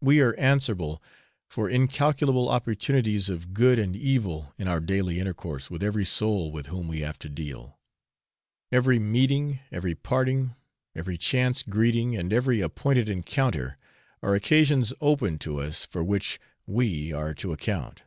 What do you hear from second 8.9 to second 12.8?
meeting, every parting, every chance greeting, and every